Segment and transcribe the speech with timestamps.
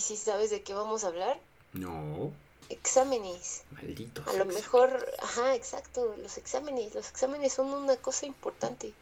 [0.00, 1.38] si sabes de qué vamos a hablar?
[1.72, 2.32] No.
[2.68, 3.62] Exámenes.
[3.70, 4.22] Maldito.
[4.26, 4.90] A lo mejor,
[5.22, 6.94] ajá, exacto, los exámenes.
[6.94, 8.92] Los exámenes son una cosa importante.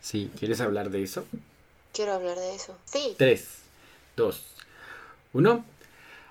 [0.00, 1.24] Sí, ¿quieres hablar de eso?
[1.92, 2.76] Quiero hablar de eso.
[2.84, 3.14] Sí.
[3.18, 3.46] Tres,
[4.16, 4.44] dos,
[5.32, 5.64] uno.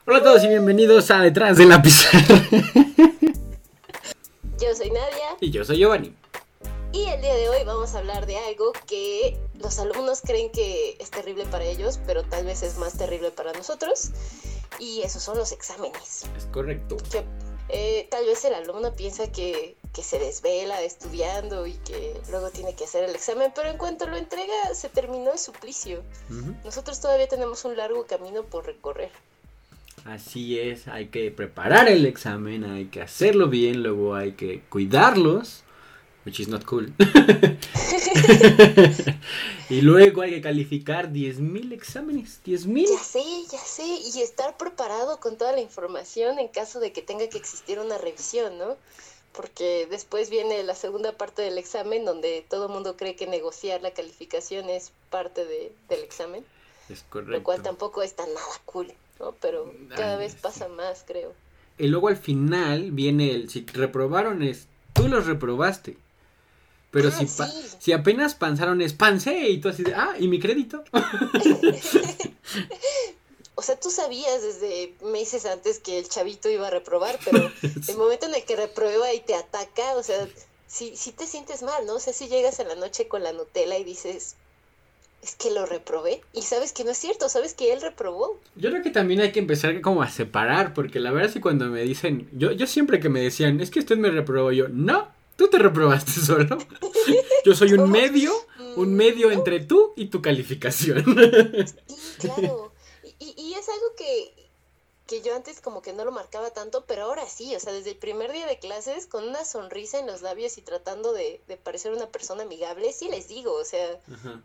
[0.06, 2.42] Hola a todos y bienvenidos a Detrás de la Pizarra.
[4.60, 5.36] Yo soy Nadia.
[5.42, 6.16] Y yo soy Giovanni.
[6.98, 10.98] Y el día de hoy vamos a hablar de algo que los alumnos creen que
[11.00, 14.10] es terrible para ellos, pero tal vez es más terrible para nosotros.
[14.80, 16.26] Y esos son los exámenes.
[16.36, 16.98] Es correcto.
[17.12, 17.24] Que,
[17.70, 22.74] eh, tal vez el alumno piensa que, que se desvela estudiando y que luego tiene
[22.74, 26.02] que hacer el examen, pero en cuanto lo entrega se terminó el suplicio.
[26.32, 26.56] Ujú.
[26.66, 29.12] Nosotros todavía tenemos un largo camino por recorrer.
[30.04, 35.64] Así es, hay que preparar el examen, hay que hacerlo bien, luego hay que cuidarlos,
[36.28, 36.92] which is not cool.
[39.70, 42.86] y luego hay que calificar 10.000 exámenes, 10.000.
[42.88, 47.02] Ya sé, ya sé, y estar preparado con toda la información en caso de que
[47.02, 48.76] tenga que existir una revisión, ¿no?
[49.32, 53.82] Porque después viene la segunda parte del examen donde todo el mundo cree que negociar
[53.82, 56.44] la calificación es parte de- del examen,
[56.90, 57.62] Es lo cual correcto.
[57.62, 59.34] tampoco está nada cool, ¿no?
[59.40, 60.40] Pero cada Ay, vez sí.
[60.42, 61.32] pasa más, creo.
[61.78, 65.96] Y luego al final viene el, si reprobaron es, tú los reprobaste.
[66.92, 67.44] Pero Ah, si, sí.
[67.80, 70.84] si apenas pensaron es pansé y tú así de, ah, ¿y mi crédito?
[73.60, 77.52] O sea, tú sabías desde meses antes que el chavito iba a reprobar, pero
[77.88, 80.28] el momento en el que reprueba y te ataca, o sea,
[80.68, 81.96] sí, sí te sientes mal, ¿no?
[81.96, 84.36] O sea, si llegas en la noche con la Nutella y dices,
[85.24, 88.40] es que lo reprobé, y sabes que no es cierto, sabes que él reprobó.
[88.56, 91.42] Yo creo que también hay que empezar como a separar, porque la verdad es que
[91.42, 94.68] cuando me dicen, yo, yo siempre que me decían, es que usted me reprobó, yo,
[94.68, 95.08] no,
[95.38, 96.58] tú te reprobaste solo.
[97.46, 98.34] Yo soy un medio,
[98.76, 101.06] un medio entre tú y tu calificación.
[102.20, 102.74] Sí, claro.
[103.04, 104.50] Y, y- y es algo que,
[105.06, 107.92] que yo antes como que no lo marcaba tanto, pero ahora sí, o sea, desde
[107.92, 111.58] el primer día de clases, con una sonrisa en los labios y tratando de, de
[111.58, 114.42] parecer una persona amigable, sí les digo, o sea, Ajá.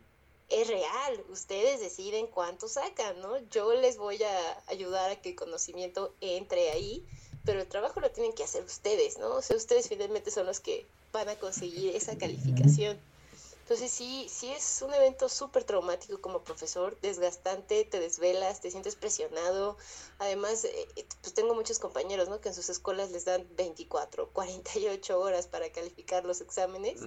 [0.51, 3.39] es real, ustedes deciden cuánto sacan, ¿no?
[3.51, 7.05] Yo les voy a ayudar a que el conocimiento entre ahí,
[7.45, 9.35] pero el trabajo lo tienen que hacer ustedes, ¿no?
[9.35, 12.99] O sea, ustedes finalmente son los que van a conseguir esa calificación.
[13.63, 18.97] Entonces sí, sí es un evento súper traumático como profesor, desgastante, te desvelas, te sientes
[18.97, 19.77] presionado.
[20.19, 20.89] Además, eh,
[21.23, 22.41] pues tengo muchos compañeros, ¿no?
[22.41, 27.01] Que en sus escuelas les dan 24, 48 horas para calificar los exámenes.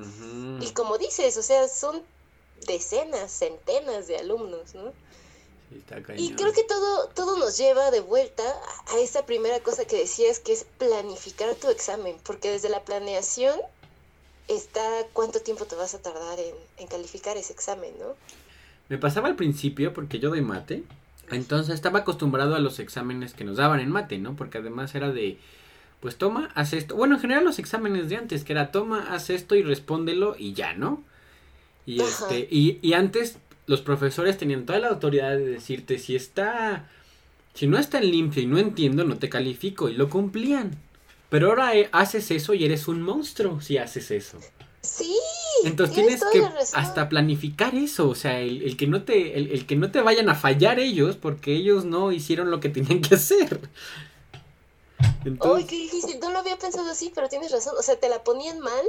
[0.61, 2.01] Y como dices, o sea, son
[2.65, 4.93] decenas, centenas de alumnos, ¿no?
[5.75, 9.85] Está Y creo que todo, todo nos lleva de vuelta a a esa primera cosa
[9.85, 13.59] que decías, que es planificar tu examen, porque desde la planeación
[14.47, 14.81] está
[15.13, 18.15] cuánto tiempo te vas a tardar en, en calificar ese examen, ¿no?
[18.89, 20.83] Me pasaba al principio porque yo doy mate.
[21.31, 24.35] Entonces estaba acostumbrado a los exámenes que nos daban en mate, ¿no?
[24.35, 25.39] Porque además era de,
[25.99, 26.95] pues toma, haz esto.
[26.95, 30.53] Bueno, en general los exámenes de antes, que era toma, haz esto y respóndelo y
[30.53, 31.03] ya, ¿no?
[31.87, 32.09] Y, Ajá.
[32.09, 33.37] este, y, y antes
[33.67, 36.89] los profesores tenían toda la autoridad de decirte si está,
[37.53, 39.89] si no está limpio y no entiendo, no te califico.
[39.89, 40.77] Y lo cumplían.
[41.29, 44.39] Pero ahora haces eso y eres un monstruo si haces eso.
[44.81, 45.17] Sí,
[45.63, 49.65] Entonces tienes que hasta planificar eso, o sea, el, el que no te, el, el
[49.65, 53.15] que no te vayan a fallar ellos, porque ellos no hicieron lo que tenían que
[53.15, 53.61] hacer.
[54.99, 56.19] ¡Ay, Entonces, qué difícil!
[56.19, 57.73] No lo había pensado así, pero tienes razón.
[57.79, 58.85] O sea, te la ponían mal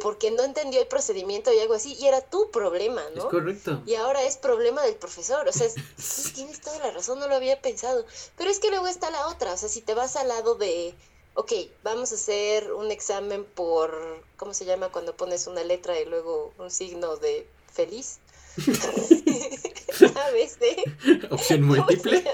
[0.00, 3.28] porque no entendió el procedimiento y algo así, y era tu problema, es ¿no?
[3.28, 3.82] correcto.
[3.86, 5.48] Y ahora es problema del profesor.
[5.48, 8.04] O sea, es- sí, tienes toda la razón, no lo había pensado.
[8.36, 9.52] Pero es que luego está la otra.
[9.54, 10.94] O sea, si te vas al lado de,
[11.34, 11.52] ok,
[11.82, 16.52] vamos a hacer un examen por, ¿cómo se llama cuando pones una letra y luego
[16.58, 18.18] un signo de feliz?
[20.14, 20.58] ¿Sabes?
[20.58, 20.84] De,
[21.30, 22.24] Opción ¿cómo se múltiple.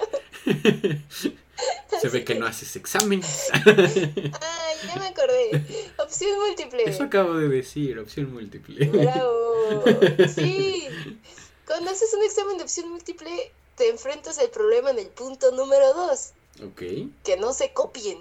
[2.01, 3.49] Se ve que no haces exámenes.
[3.53, 5.65] Ay, ya me acordé.
[5.99, 6.85] Opción múltiple.
[6.85, 8.87] Eso acabo de decir, opción múltiple.
[8.87, 9.85] Bravo.
[10.35, 10.89] Sí.
[11.67, 15.93] Cuando haces un examen de opción múltiple, te enfrentas al problema en el punto número
[15.95, 16.31] dos,
[16.65, 16.83] Ok.
[17.25, 18.19] que no se copien,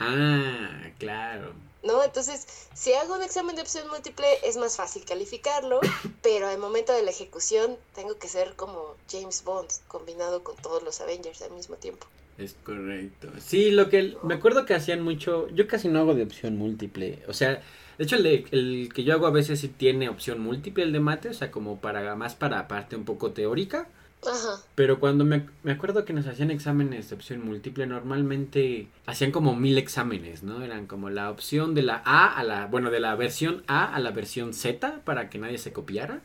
[0.00, 1.52] Ah, claro.
[1.82, 2.02] ¿no?
[2.02, 5.80] Entonces, si hago un examen de opción múltiple, es más fácil calificarlo,
[6.22, 10.82] pero al momento de la ejecución tengo que ser como James Bond, combinado con todos
[10.82, 12.06] los Avengers al mismo tiempo.
[12.38, 13.28] Es correcto.
[13.40, 17.24] Sí, lo que me acuerdo que hacían mucho, yo casi no hago de opción múltiple,
[17.26, 17.54] o sea,
[17.98, 20.92] de hecho el, de- el que yo hago a veces sí tiene opción múltiple el
[20.92, 23.88] de mate, o sea, como para más para parte un poco teórica,
[24.22, 24.62] Ajá.
[24.76, 29.56] pero cuando me, me acuerdo que nos hacían exámenes de opción múltiple, normalmente hacían como
[29.56, 30.62] mil exámenes, ¿no?
[30.62, 34.00] Eran como la opción de la A a la, bueno, de la versión A a
[34.00, 36.22] la versión Z para que nadie se copiara.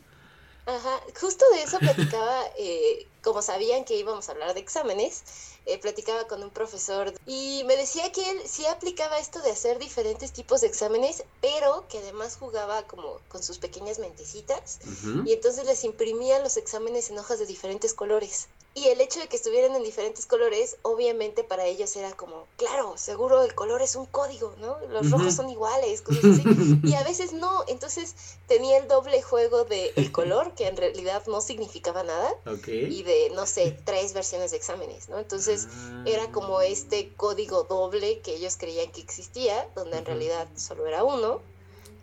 [0.66, 5.22] Ajá, justo de eso platicaba eh, como sabían que íbamos a hablar de exámenes,
[5.66, 9.78] eh, platicaba con un profesor y me decía que él sí aplicaba esto de hacer
[9.78, 14.78] diferentes tipos de exámenes, pero que además jugaba como con sus pequeñas mentecitas
[15.24, 18.48] y entonces les imprimía los exámenes en hojas de diferentes colores.
[18.76, 22.94] Y el hecho de que estuvieran en diferentes colores, obviamente para ellos era como, claro,
[22.98, 24.76] seguro el color es un código, ¿no?
[24.90, 26.42] Los rojos son iguales, cosas así.
[26.82, 28.16] Y a veces no, entonces
[28.48, 32.34] tenía el doble juego de el color, que en realidad no significaba nada,
[32.66, 35.18] y de, no sé, tres versiones de exámenes, ¿no?
[35.18, 35.68] Entonces
[36.06, 36.66] era como ah.
[36.66, 41.40] este código doble que ellos creían que existía, donde en realidad solo era uno,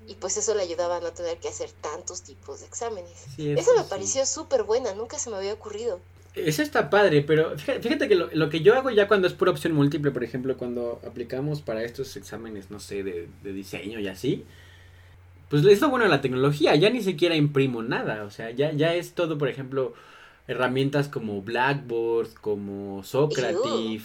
[0.08, 3.26] y pues eso le ayudaba a no tener que hacer tantos tipos de exámenes.
[3.38, 6.00] eso me pareció súper buena, nunca se me había ocurrido.
[6.34, 9.74] Eso está padre, pero fíjate que lo, que yo hago ya cuando es pura opción
[9.74, 14.46] múltiple, por ejemplo, cuando aplicamos para estos exámenes, no sé, de, diseño y así,
[15.50, 18.72] pues es lo bueno de la tecnología, ya ni siquiera imprimo nada, o sea, ya,
[18.72, 19.94] ya es todo, por ejemplo,
[20.52, 24.04] herramientas como Blackboard, como Socrative,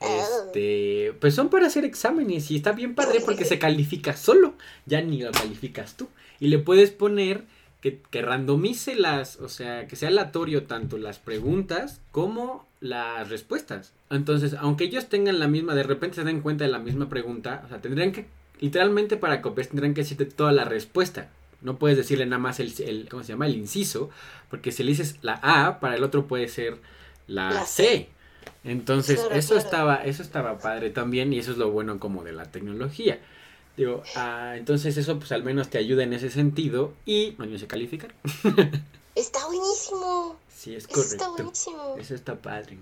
[0.00, 4.54] este, pues son para hacer exámenes y está bien padre porque se califica solo,
[4.86, 6.08] ya ni lo calificas tú.
[6.40, 7.44] Y le puedes poner
[7.80, 13.92] que, randomice las, o sea, que sea aleatorio tanto las preguntas como las respuestas.
[14.10, 17.62] Entonces, aunque ellos tengan la misma, de repente se den cuenta de la misma pregunta,
[17.66, 18.26] o sea, tendrían que,
[18.60, 21.28] literalmente para copiar, tendrían que decirte toda la respuesta.
[21.64, 23.46] No puedes decirle nada más el, ¿cómo se llama?
[23.46, 24.10] El inciso,
[24.50, 26.76] porque si le dices la A, para el otro puede ser
[27.26, 28.08] la, C.
[28.62, 32.44] Entonces, eso estaba, eso estaba padre también, y eso es lo bueno como de la
[32.44, 33.18] tecnología.
[33.76, 37.66] Digo, ah, entonces eso pues al menos te ayuda en ese sentido y no se
[37.66, 38.14] calificar.
[39.14, 40.38] Está buenísimo.
[40.54, 41.04] Sí, es correcto.
[41.04, 41.96] Eso está buenísimo.
[41.98, 42.78] Eso está padre.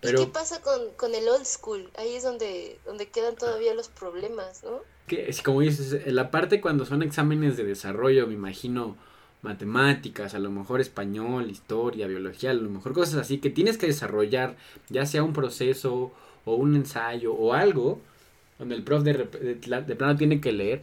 [0.00, 1.90] Pero, ¿Y qué pasa con, con, el old school?
[1.96, 4.80] Ahí es donde, donde quedan todavía los problemas, ¿no?
[5.10, 8.96] Que como dices, la parte cuando son exámenes de desarrollo, me imagino
[9.42, 13.88] matemáticas, a lo mejor español, historia, biología, a lo mejor cosas así que tienes que
[13.88, 14.56] desarrollar,
[14.88, 16.12] ya sea un proceso
[16.44, 18.00] o un ensayo o algo,
[18.60, 20.82] donde el prof de, de, plano tiene que leer,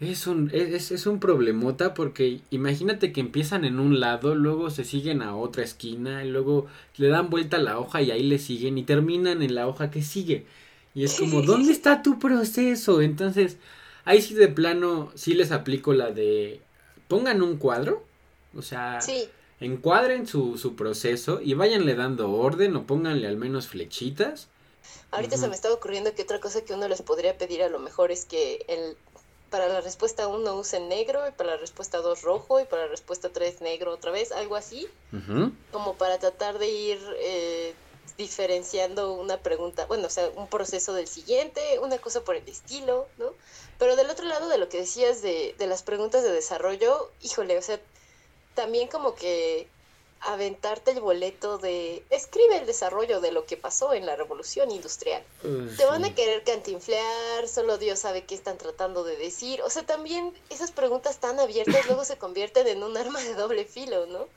[0.00, 4.84] es un, es, es, un problemota porque imagínate que empiezan en un lado, luego se
[4.84, 6.66] siguen a otra esquina, y luego
[6.98, 9.90] le dan vuelta a la hoja y ahí le siguen y terminan en la hoja
[9.90, 10.44] que sigue.
[10.94, 13.00] Y es como, ¿dónde está tu proceso?
[13.00, 13.56] Entonces,
[14.04, 16.60] ahí sí de plano, sí les aplico la de,
[17.08, 18.04] pongan un cuadro,
[18.56, 18.98] o sea,
[19.60, 24.48] encuadren su, su proceso y váyanle dando orden o pónganle al menos flechitas.
[25.12, 27.78] Ahorita se me estaba ocurriendo que otra cosa que uno les podría pedir a lo
[27.78, 28.96] mejor es que el,
[29.50, 32.88] para la respuesta 1 usen negro y para la respuesta 2 rojo y para la
[32.88, 34.86] respuesta 3 negro otra vez, algo así,
[35.72, 37.74] como para tratar de ir eh,
[38.20, 43.08] diferenciando una pregunta, bueno, o sea, un proceso del siguiente, una cosa por el estilo,
[43.16, 43.32] ¿no?
[43.78, 47.56] Pero del otro lado de lo que decías de, de las preguntas de desarrollo, híjole,
[47.56, 47.80] o sea,
[48.54, 49.68] también como que
[50.20, 55.22] aventarte el boleto de escribe el desarrollo de lo que pasó en la revolución industrial.
[55.76, 59.62] Te van a querer cantinflear, solo Dios sabe qué están tratando de decir.
[59.62, 63.64] O sea, también esas preguntas tan abiertas luego se convierten en un arma de doble
[63.64, 64.28] filo, ¿no?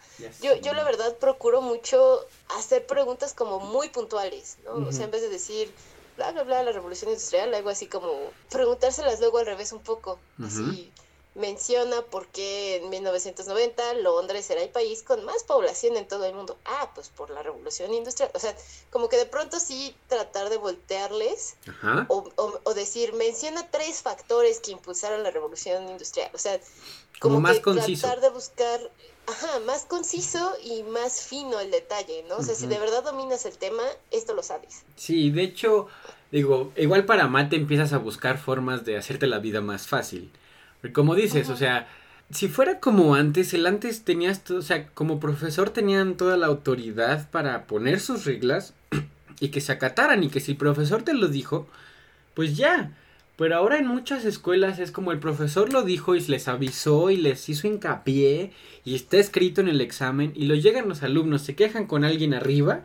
[0.41, 2.25] Yo, yo la verdad procuro mucho
[2.57, 4.87] hacer preguntas como muy puntuales, ¿no?
[4.87, 5.71] O sea, en vez de decir
[6.15, 8.13] bla bla bla la revolución industrial, algo así como
[8.49, 10.17] preguntárselas luego al revés un poco.
[10.41, 10.91] Así
[11.35, 16.35] menciona por qué en 1990 Londres era el país con más población en todo el
[16.35, 16.57] mundo.
[16.65, 18.29] Ah, pues por la revolución industrial.
[18.33, 18.55] O sea,
[18.91, 21.55] como que de pronto sí tratar de voltearles
[22.07, 22.29] o,
[22.63, 26.29] o, decir, menciona tres factores que impulsaron la revolución industrial.
[26.33, 26.59] O sea,
[27.19, 28.01] como, más conciso.
[28.01, 28.79] tratar de buscar,
[29.27, 32.37] ajá, más conciso y más fino el detalle, ¿no?
[32.37, 34.83] O sea, si de verdad dominas el tema, esto lo sabes.
[34.97, 35.87] Sí, de hecho,
[36.31, 40.31] digo, igual para mate empiezas a buscar formas de hacerte la vida más fácil.
[40.91, 41.87] Como dices, o sea,
[42.31, 46.47] si fuera como antes, el antes tenías, todo, o sea, como profesor tenían toda la
[46.47, 48.73] autoridad para poner sus reglas
[49.39, 51.67] y que se acataran y que si el profesor te lo dijo,
[52.33, 52.91] pues ya.
[53.37, 57.17] Pero ahora en muchas escuelas es como el profesor lo dijo y les avisó y
[57.17, 58.51] les hizo hincapié
[58.85, 62.33] y está escrito en el examen y lo llegan los alumnos, se quejan con alguien
[62.33, 62.81] arriba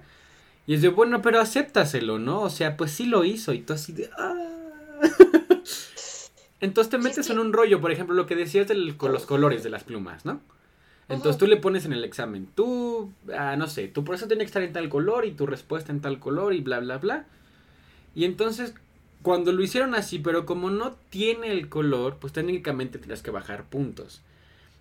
[0.67, 2.43] y es de, bueno, pero acéptaselo, ¿no?
[2.43, 4.11] O sea, pues sí lo hizo y tú así de...
[4.19, 4.48] Ah".
[6.61, 9.71] Entonces te metes en un rollo, por ejemplo, lo que decías con los colores de
[9.71, 10.41] las plumas, ¿no?
[11.09, 14.49] Entonces tú le pones en el examen, tú, ah, no sé, tu proceso tiene que
[14.49, 17.25] estar en tal color y tu respuesta en tal color y bla, bla, bla.
[18.15, 18.75] Y entonces,
[19.23, 23.65] cuando lo hicieron así, pero como no tiene el color, pues técnicamente tienes que bajar
[23.65, 24.21] puntos.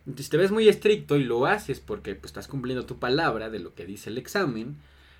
[0.07, 3.49] Entonces si te ves muy estricto y lo haces porque pues, estás cumpliendo tu palabra
[3.49, 4.77] de lo que dice el examen,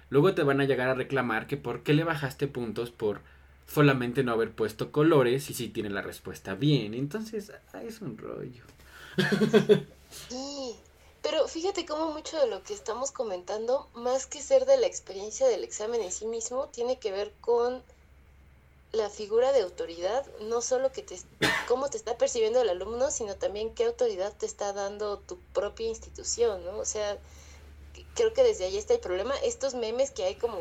[0.10, 3.22] luego te van a llegar a reclamar que por qué le bajaste puntos por
[3.68, 6.94] solamente no haber puesto colores y si tiene la respuesta bien.
[6.94, 8.64] Entonces, ah, es un rollo.
[10.30, 10.74] Sí,
[11.22, 15.46] Pero fíjate cómo mucho de lo que estamos comentando, más que ser de la experiencia
[15.48, 17.84] del examen en sí mismo, tiene que ver con
[18.94, 21.18] la figura de autoridad, no solo que te,
[21.68, 25.88] cómo te está percibiendo el alumno, sino también qué autoridad te está dando tu propia
[25.88, 26.78] institución, ¿no?
[26.78, 27.18] O sea,
[28.16, 29.36] creo que desde ahí está el problema.
[29.44, 30.58] Estos memes que hay como,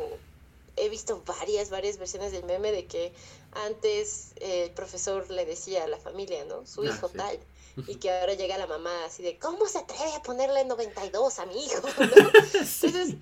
[0.77, 3.13] he visto varias, varias versiones del meme de que
[3.51, 6.65] antes el profesor le decía a la familia, ¿no?
[6.65, 7.39] Su ah, hijo tal
[7.85, 11.45] y que ahora llega la mamá así de, ¿cómo se atreve a ponerle 92 a
[11.45, 11.87] mi hijo?
[11.97, 13.15] Entonces,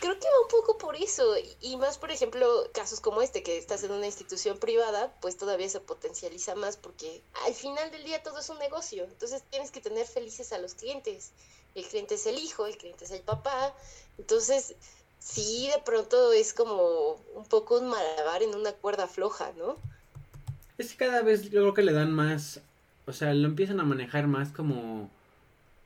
[0.00, 1.34] creo que va un poco por eso.
[1.60, 5.68] Y, más, por ejemplo, casos como este, que estás en una institución privada, pues todavía
[5.68, 9.04] se potencializa más porque al final del día todo es un negocio.
[9.04, 11.30] Entonces tienes que tener felices a los clientes.
[11.74, 13.74] El cliente es el hijo, el cliente es el papá.
[14.18, 14.74] Entonces,
[15.20, 19.76] sí, de pronto es como un poco un malabar en una cuerda floja, ¿no?
[20.76, 22.60] Es que cada vez yo creo que le dan más
[23.10, 25.10] o sea, lo empiezan a manejar más como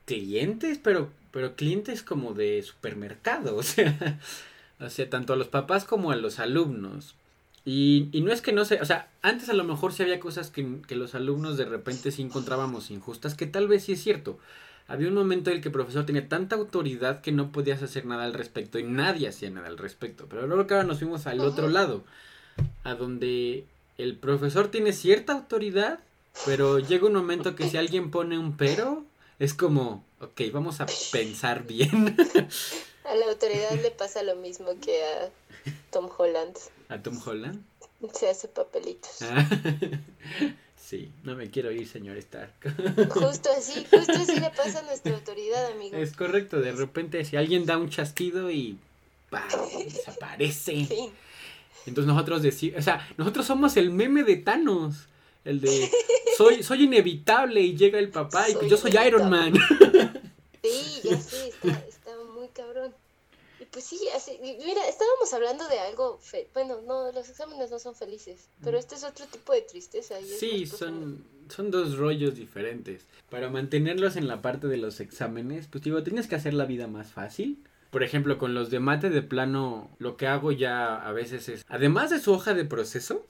[0.05, 4.19] clientes, pero, pero clientes como de supermercado, o sea,
[4.79, 7.15] o sea, tanto a los papás como a los alumnos.
[7.65, 10.19] Y, y no es que no sé, o sea, antes a lo mejor sí había
[10.19, 14.03] cosas que, que los alumnos de repente sí encontrábamos injustas, que tal vez sí es
[14.03, 14.37] cierto.
[14.87, 18.05] Había un momento en el que el profesor tenía tanta autoridad que no podías hacer
[18.05, 20.27] nada al respecto y nadie hacía nada al respecto.
[20.29, 22.03] Pero luego que ahora nos fuimos al otro lado,
[22.83, 23.65] a donde
[23.97, 25.99] el profesor tiene cierta autoridad,
[26.45, 29.03] pero llega un momento que si alguien pone un pero,
[29.39, 32.15] es como, ok, vamos a pensar bien.
[33.05, 35.29] A la autoridad le pasa lo mismo que a
[35.91, 36.57] Tom Holland.
[36.89, 37.63] ¿A Tom Holland?
[38.13, 39.19] Se hace papelitos.
[40.85, 42.51] Sí, no me quiero ir, señor Stark.
[43.09, 45.97] Justo así, justo así le pasa a nuestra autoridad, amigo.
[45.97, 48.77] Es correcto, de repente si alguien da un chasquido y
[49.29, 49.43] ¡pam!
[49.85, 50.87] desaparece.
[51.85, 55.07] Entonces nosotros decimos, o sea, nosotros somos el meme de Thanos.
[55.43, 55.91] El de
[56.37, 59.53] soy, soy inevitable y llega el papá y yo soy Iron Man.
[60.65, 61.85] Sí, ya está,
[63.75, 66.17] pues sí, así, mira, estábamos hablando de algo,
[66.53, 70.15] bueno, no, los exámenes no son felices, pero este es otro tipo de tristeza.
[70.39, 73.05] sí, son, son dos rollos diferentes.
[73.29, 76.87] Para mantenerlos en la parte de los exámenes, pues digo, tienes que hacer la vida
[76.87, 77.61] más fácil.
[77.91, 81.65] Por ejemplo, con los de mate de plano, lo que hago ya a veces es,
[81.67, 83.25] además de su hoja de proceso,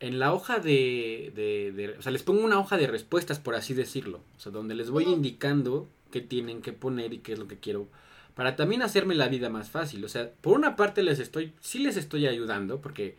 [0.00, 3.74] en la hoja de, de, O sea, les pongo una hoja de respuestas, por así
[3.74, 4.22] decirlo.
[4.38, 7.58] O sea, donde les voy indicando qué tienen que poner y qué es lo que
[7.58, 7.88] quiero.
[8.36, 10.04] Para también hacerme la vida más fácil.
[10.04, 11.54] O sea, por una parte les estoy...
[11.60, 13.16] Sí les estoy ayudando porque...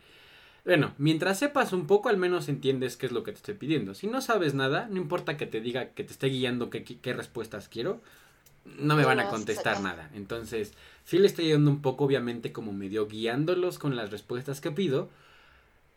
[0.64, 3.94] Bueno, mientras sepas un poco, al menos entiendes qué es lo que te estoy pidiendo.
[3.94, 7.12] Si no sabes nada, no importa que te diga, que te esté guiando qué, qué
[7.12, 8.00] respuestas quiero,
[8.78, 10.10] no me van a contestar nada.
[10.14, 10.72] Entonces,
[11.04, 15.08] sí les estoy ayudando un poco, obviamente, como medio guiándolos con las respuestas que pido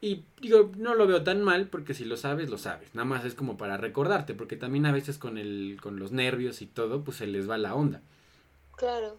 [0.01, 2.95] y digo, no lo veo tan mal porque si lo sabes, lo sabes.
[2.95, 6.63] Nada más es como para recordarte, porque también a veces con el con los nervios
[6.63, 8.01] y todo, pues se les va la onda.
[8.75, 9.17] Claro.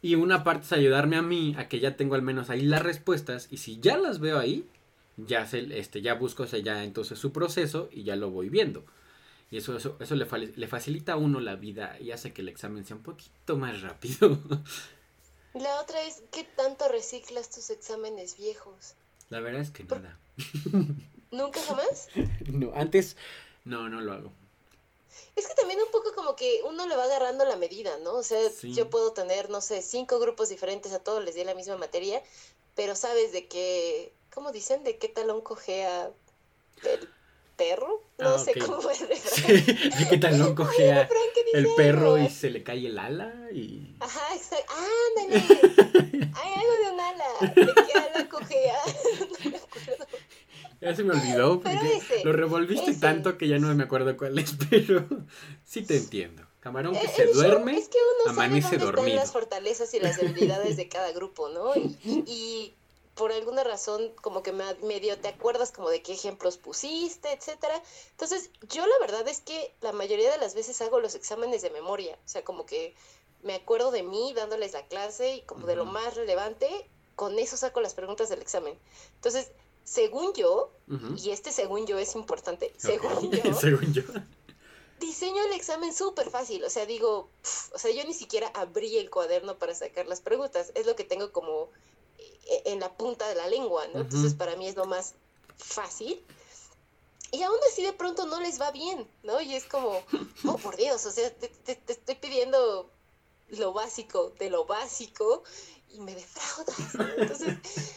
[0.00, 2.82] Y una parte es ayudarme a mí a que ya tengo al menos ahí las
[2.82, 4.68] respuestas y si ya las veo ahí,
[5.16, 8.84] ya se, este ya busco o ya entonces su proceso y ya lo voy viendo.
[9.50, 12.48] Y eso eso, eso le, le facilita a uno la vida y hace que el
[12.48, 14.38] examen sea un poquito más rápido.
[15.54, 18.94] La otra es, ¿qué tanto reciclas tus exámenes viejos?
[19.28, 20.18] La verdad es que nada.
[21.30, 22.08] ¿Nunca jamás?
[22.46, 23.16] no, antes
[23.64, 24.32] no, no lo hago.
[25.36, 28.14] Es que también un poco como que uno le va agarrando la medida, ¿no?
[28.14, 31.54] O sea, yo puedo tener, no sé, cinco grupos diferentes, a todos les di la
[31.54, 32.22] misma materia,
[32.74, 34.84] pero sabes de qué, ¿cómo dicen?
[34.84, 36.10] ¿De qué talón cojea
[36.84, 37.08] el
[37.56, 38.02] perro?
[38.18, 39.08] No ah, sé cómo es.
[39.08, 41.08] ¿De qué talón cojea
[41.54, 43.32] el perro y se le cae el ala?
[43.52, 43.96] Y...
[44.00, 44.72] Ajá, exacto.
[45.16, 45.38] ¡Ándale!
[46.34, 47.24] Hay algo de un ala.
[47.54, 48.78] ¿De qué ala cojea?
[50.82, 54.56] Ya se me olvidó porque lo revolviste tanto que ya no me acuerdo cuál es,
[54.70, 55.06] pero
[55.64, 56.42] sí te entiendo.
[56.58, 59.16] Camarón que eh, se duerme, es que uno amanece sabe dónde dormido.
[59.16, 61.72] las fortalezas y las debilidades de cada grupo, ¿no?
[61.76, 62.74] Y,
[63.14, 67.80] por alguna razón como que medio te acuerdas como de qué ejemplos pusiste, etcétera.
[68.12, 71.70] Entonces, yo la verdad es que la mayoría de las veces hago los exámenes de
[71.70, 72.94] memoria, o sea, como que
[73.42, 76.66] me acuerdo de mí dándoles la clase y como de lo más relevante,
[77.14, 78.78] con eso saco las preguntas del examen.
[79.16, 79.52] Entonces,
[79.84, 80.70] según yo,
[81.16, 84.02] y este según yo es importante, según yo, según yo,
[85.00, 87.28] diseño el examen súper fácil, o sea, digo,
[87.72, 91.04] o sea, yo ni siquiera abrí el cuaderno para sacar las preguntas, es lo que
[91.04, 91.68] tengo como
[92.18, 94.00] eh, en la punta de la lengua, ¿no?
[94.00, 95.14] Entonces para mí es lo más
[95.56, 96.22] fácil.
[97.30, 99.40] Y aún así de pronto no les va bien, ¿no?
[99.40, 100.02] Y es como,
[100.46, 102.90] oh, por Dios, o sea, te, te estoy pidiendo
[103.48, 105.42] lo básico de lo básico
[105.90, 106.94] y me defraudas.
[107.16, 107.96] Entonces,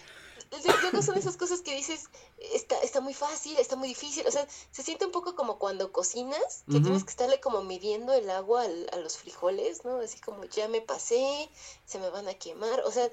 [0.81, 2.09] luego son esas cosas que dices,
[2.53, 4.25] está, está muy fácil, está muy difícil.
[4.27, 8.13] O sea, se siente un poco como cuando cocinas, que tienes que estarle como midiendo
[8.13, 9.99] el agua a los frijoles, ¿no?
[9.99, 11.49] Así como ya me pasé,
[11.85, 12.81] se me van a quemar.
[12.81, 13.09] O sea,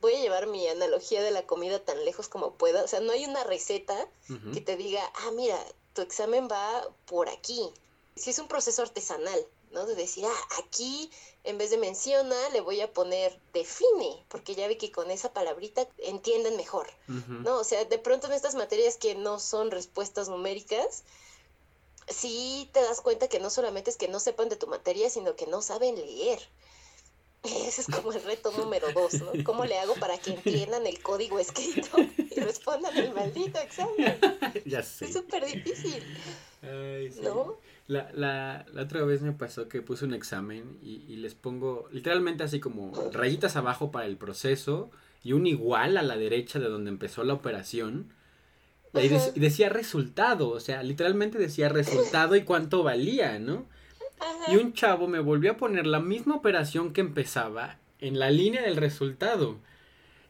[0.00, 2.84] voy a llevar mi analogía de la comida tan lejos como pueda.
[2.84, 4.08] O sea, no hay una receta
[4.52, 5.58] que te diga, ah, mira,
[5.94, 7.72] tu examen va por aquí.
[8.16, 9.86] Si es un proceso artesanal, ¿no?
[9.86, 11.10] De decir, ah, aquí
[11.44, 15.32] en vez de menciona, le voy a poner define, porque ya vi que con esa
[15.32, 17.58] palabrita entienden mejor, ¿no?
[17.58, 21.04] O sea, de pronto en estas materias que no son respuestas numéricas,
[22.08, 25.34] sí te das cuenta que no solamente es que no sepan de tu materia, sino
[25.34, 26.40] que no saben leer.
[27.42, 29.32] Ese es como el reto número dos, ¿no?
[29.44, 34.18] ¿Cómo le hago para que entiendan el código escrito y respondan el maldito examen?
[34.66, 35.06] Ya sé.
[35.06, 36.04] Es súper difícil.
[36.60, 37.20] Ay, sí.
[37.22, 37.56] ¿No?
[37.90, 41.88] La, la, la, otra vez me pasó que puse un examen y, y, les pongo
[41.90, 44.92] literalmente así como rayitas abajo para el proceso
[45.24, 48.12] y un igual a la derecha de donde empezó la operación.
[48.94, 53.66] Y, de, y decía resultado, o sea, literalmente decía resultado y cuánto valía, ¿no?
[54.20, 54.52] Ajá.
[54.52, 58.62] Y un chavo me volvió a poner la misma operación que empezaba en la línea
[58.62, 59.58] del resultado.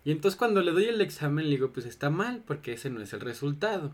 [0.03, 3.03] Y entonces cuando le doy el examen le digo, pues está mal, porque ese no
[3.03, 3.93] es el resultado.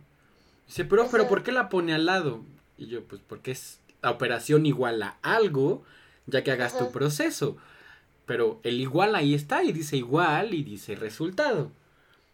[0.68, 2.44] Dice, pero, pero ¿por qué la pone al lado?
[2.78, 5.84] Y yo, pues porque es la operación igual a algo,
[6.26, 7.56] ya que hagas tu proceso.
[8.26, 11.70] Pero el igual ahí está y dice igual y dice resultado.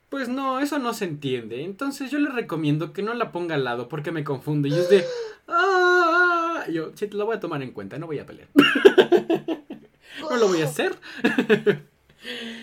[0.09, 1.65] Pues no, eso no se entiende.
[1.65, 4.69] Entonces yo le recomiendo que no la ponga al lado porque me confunde.
[4.69, 5.05] Y es de...
[5.49, 6.65] ¡Ah!
[6.71, 8.49] Yo, sí, te lo voy a tomar en cuenta, no voy a pelear.
[10.21, 10.97] no lo voy a hacer.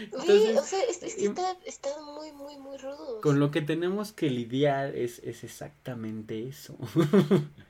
[0.01, 3.19] Entonces, o sea, es, es que está, está, muy, muy, muy rudo.
[3.21, 6.77] Con lo que tenemos que lidiar es, es exactamente eso.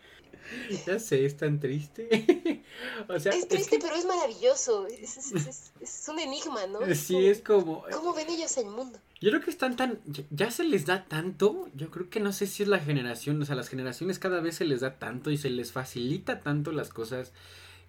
[0.88, 2.64] ya sé, es tan triste.
[3.08, 3.80] o sea, es triste, es que...
[3.80, 4.88] pero es maravilloso.
[4.88, 6.80] Es, es, es, un enigma, ¿no?
[6.96, 7.84] Sí, como, es como...
[7.92, 9.00] ¿Cómo ven ellos el mundo?
[9.22, 10.00] Yo creo que están tan...
[10.30, 11.70] Ya se les da tanto.
[11.76, 13.42] Yo creo que no sé si es la generación.
[13.42, 16.72] O sea, las generaciones cada vez se les da tanto y se les facilita tanto
[16.72, 17.32] las cosas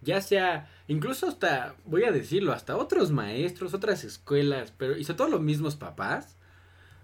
[0.03, 5.19] ya sea, incluso hasta, voy a decirlo, hasta otros maestros, otras escuelas, pero y sobre
[5.19, 6.37] todo los mismos papás,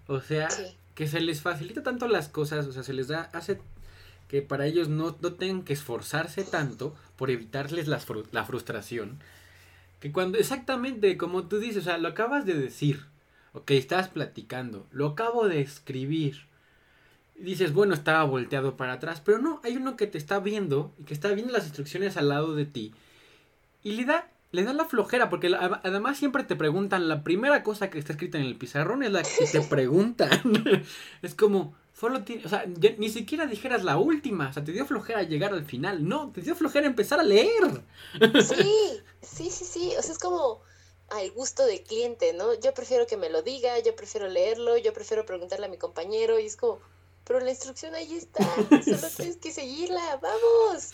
[0.07, 0.63] o sea, sí.
[0.95, 3.61] que se les facilita tanto las cosas, o sea, se les da, hace
[4.27, 9.19] que para ellos no, no tengan que esforzarse tanto por evitarles la, la frustración,
[9.99, 13.05] que cuando, exactamente como tú dices, o sea, lo acabas de decir,
[13.53, 16.45] ok, estás platicando, lo acabo de escribir,
[17.35, 21.03] dices, bueno, estaba volteado para atrás, pero no, hay uno que te está viendo y
[21.03, 22.93] que está viendo las instrucciones al lado de ti
[23.83, 27.89] y le da, le da la flojera, porque además siempre te preguntan, la primera cosa
[27.89, 30.29] que está escrita en el pizarrón es la que te preguntan.
[31.21, 34.71] es como, solo tiene, o sea, ya, ni siquiera dijeras la última, o sea, te
[34.71, 37.81] dio flojera llegar al final, no, te dio flojera empezar a leer.
[38.43, 40.61] sí, sí, sí, sí, o sea, es como
[41.09, 42.53] al gusto del cliente, ¿no?
[42.59, 46.39] Yo prefiero que me lo diga, yo prefiero leerlo, yo prefiero preguntarle a mi compañero
[46.39, 46.79] y es como
[47.27, 48.43] pero la instrucción ahí está,
[48.85, 50.91] solo tienes que seguirla, vamos.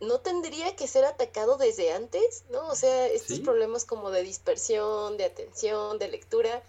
[0.00, 2.66] No tendría que ser atacado desde antes, ¿no?
[2.68, 3.42] O sea, estos ¿Sí?
[3.42, 6.62] problemas como de dispersión, de atención, de lectura,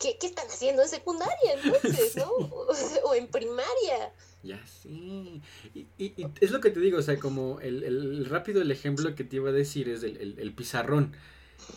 [0.00, 2.18] ¿qué, qué están haciendo en secundaria entonces, sí.
[2.18, 2.30] no?
[2.30, 2.72] O,
[3.04, 4.12] o, en primaria.
[4.42, 5.42] Ya sí.
[5.74, 8.70] Y, y, y, es lo que te digo, o sea, como el, el rápido el
[8.70, 11.12] ejemplo que te iba a decir es el, el, el pizarrón.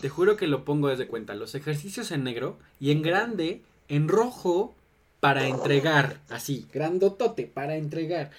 [0.01, 1.35] Te juro que lo pongo desde cuenta.
[1.35, 4.75] Los ejercicios en negro y en grande, en rojo,
[5.19, 6.21] para entregar.
[6.29, 8.31] Así, grandotote, para entregar.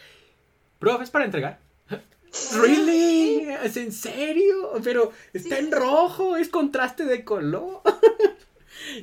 [0.78, 1.60] Prof, ¿es para entregar?
[2.60, 3.48] ¿Really?
[3.62, 4.72] ¿Es en serio?
[4.82, 5.64] Pero está sí.
[5.64, 7.82] en rojo, es contraste de color.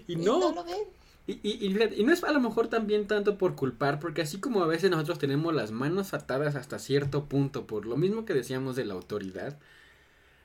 [0.07, 0.37] y no.
[0.37, 0.87] Y no lo ven.
[1.27, 4.39] Y, y, y, y, no es a lo mejor también tanto por culpar, porque así
[4.39, 8.33] como a veces nosotros tenemos las manos atadas hasta cierto punto, por lo mismo que
[8.33, 9.59] decíamos de la autoridad,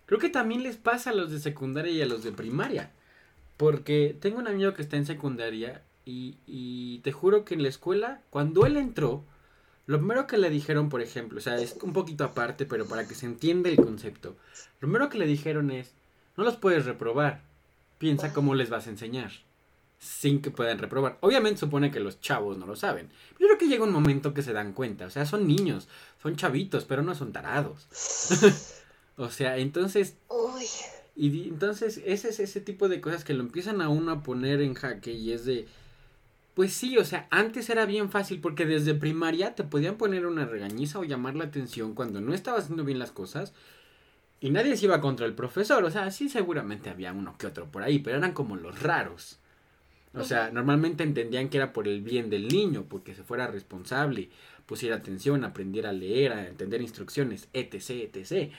[0.04, 2.90] creo que también les pasa a los de secundaria y a los de primaria.
[3.56, 7.70] Porque tengo un amigo que está en secundaria y, y, te juro que en la
[7.70, 9.24] escuela, cuando él entró,
[9.87, 13.09] lo primero que le dijeron, por ejemplo, o sea, es un poquito aparte, pero para
[13.09, 14.37] que se entienda el concepto,
[14.80, 15.94] lo primero que le dijeron es,
[16.37, 17.42] no los puedes reprobar,
[17.98, 19.32] piensa cómo les vas a enseñar,
[19.98, 21.18] sin que puedan reprobar.
[21.20, 23.09] Obviamente supone que los chavos no lo saben.
[23.38, 25.88] Yo creo que llega un momento que se dan cuenta, o sea, son niños,
[26.22, 27.87] son chavitos, pero no son tarados.
[29.16, 30.16] o sea, entonces...
[30.28, 30.64] Uy.
[31.18, 34.61] Y entonces ese es ese tipo de cosas que lo empiezan a uno a poner
[34.61, 35.66] en jaque y es de
[36.56, 40.46] pues sí, o sea, antes era bien fácil porque desde primaria te podían poner una
[40.46, 43.52] regañiza o llamar la atención cuando no estabas haciendo bien las cosas
[44.40, 47.66] y nadie se iba contra el profesor, o sea, sí seguramente había uno que otro
[47.66, 49.38] por ahí, pero eran como los raros.
[50.14, 54.31] O sea, normalmente entendían que era por el bien del niño, porque se fuera responsable,
[54.64, 58.53] pusiera atención, aprendiera a leer, a entender instrucciones, etc, etc.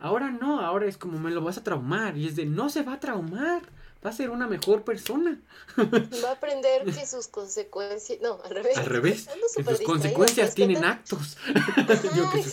[0.00, 2.82] Ahora no, ahora es como me lo vas a traumar y es de no se
[2.82, 3.62] va a traumar.
[4.04, 5.40] va a ser una mejor persona.
[5.76, 8.78] Va a aprender que sus consecuencias, no, al revés.
[8.78, 11.36] Al revés, que sus consecuencias ¿te tienen actos.
[12.16, 12.44] Yo qué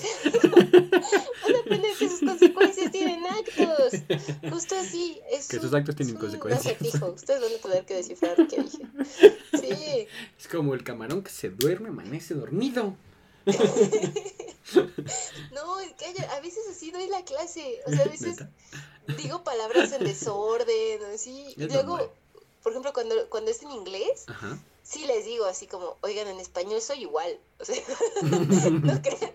[1.65, 4.01] Aprender que sus consecuencias tienen actos.
[4.51, 5.19] Justo así.
[5.31, 6.75] Es Que sus actos tienen es un consecuencias.
[6.75, 7.07] acertijo.
[7.11, 8.77] Ustedes van a tener que descifrar lo que dije.
[9.59, 10.07] Sí.
[10.39, 12.95] Es como el camarón que se duerme, amanece dormido.
[15.53, 17.81] No, es que a veces así doy la clase.
[17.85, 18.37] O sea, a veces
[19.17, 21.53] digo palabras en desorden, así.
[21.55, 22.11] Y luego,
[22.63, 24.57] por ejemplo, cuando, cuando es en inglés, Ajá.
[24.85, 27.39] Sí les digo así como, oigan, en español soy igual.
[27.59, 27.75] O sea,
[28.21, 29.33] no crean,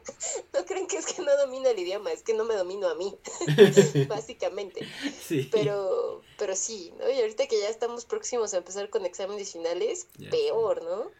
[0.54, 2.94] no crean que es que no domino el idioma, es que no me domino a
[2.94, 3.14] mí,
[4.08, 4.86] básicamente.
[5.20, 5.48] Sí.
[5.50, 7.10] Pero, pero sí, ¿no?
[7.10, 11.10] Y ahorita que ya estamos próximos a empezar con exámenes finales, peor, ¿no?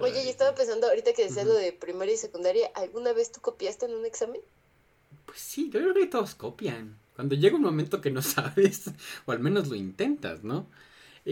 [0.00, 3.40] Oye, yo estaba pensando, ahorita que decías lo de primaria y secundaria, ¿alguna vez tú
[3.40, 4.40] copiaste en un examen?
[5.26, 6.98] Pues sí, yo creo que todos copian.
[7.14, 8.90] Cuando llega un momento que no sabes,
[9.26, 10.66] o al menos lo intentas, ¿no?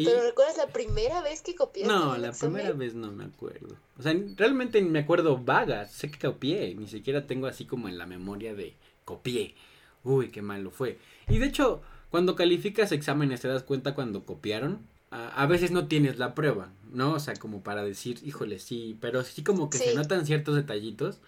[0.00, 2.54] Y- ¿Pero recuerdas la primera vez que copiaste No, la examen?
[2.56, 3.76] primera vez no me acuerdo.
[3.98, 5.90] O sea, realmente me acuerdo vagas.
[5.90, 6.74] Sé que copié.
[6.74, 9.54] Ni siquiera tengo así como en la memoria de copié.
[10.04, 10.98] Uy, qué malo fue.
[11.28, 11.80] Y de hecho,
[12.11, 14.78] cuando calificas exámenes te das cuenta cuando copiaron.
[15.11, 17.14] A, a veces no tienes la prueba, ¿no?
[17.14, 18.96] O sea, como para decir, híjole, sí.
[19.00, 21.18] Pero sí como que se notan ciertos detallitos.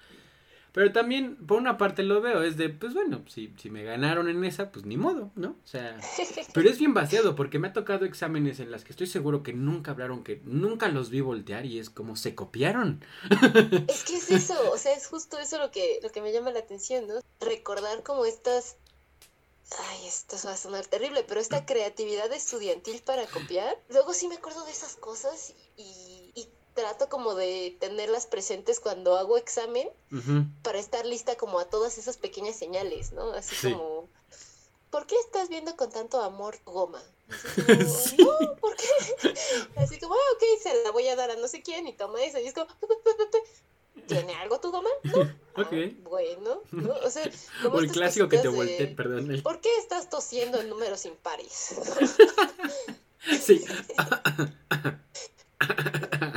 [0.73, 4.29] Pero también, por una parte lo veo, es de, pues bueno, si, si me ganaron
[4.29, 5.51] en esa, pues ni modo, ¿no?
[5.65, 5.99] O sea,
[6.55, 9.53] pero es bien vaciado porque me ha tocado exámenes en las que estoy seguro que
[9.53, 13.05] nunca hablaron, que nunca los vi voltear y es como se copiaron.
[13.89, 16.51] Es que es eso, o sea, es justo eso lo que, lo que me llama
[16.51, 17.15] la atención, ¿no?
[17.41, 18.77] Recordar como estas,
[19.79, 23.77] ay, esto va a sonar terrible, pero esta creatividad estudiantil para copiar.
[23.89, 26.20] Luego sí me acuerdo de esas cosas y, y
[26.91, 30.45] trato como de tenerlas presentes cuando hago examen Ujú.
[30.63, 33.33] para estar lista como a todas esas pequeñas señales, ¿no?
[33.33, 33.73] Así Sí.
[33.73, 34.09] como,
[34.91, 37.01] ¿por qué estás viendo con tanto amor goma?
[37.29, 38.17] Así como, Sí.
[38.19, 38.85] no, ¿por qué?
[39.77, 42.23] Así como, ah, ok, se la voy a dar a no sé quién y toma
[42.25, 42.39] eso.
[42.41, 43.27] Y es como, "Pe, pe, pe, pe,
[43.95, 44.91] pe, ¿tiene algo tu goma?
[45.05, 45.23] No.
[45.55, 45.73] "Ah, Ok.
[46.03, 46.95] bueno, ¿no?
[47.05, 47.29] O sea,
[47.63, 49.31] como O el clásico que te de, voltee, perdón.
[49.31, 51.77] el- ¿Por qué estás tosiendo en números impares?
[53.41, 53.65] Sí.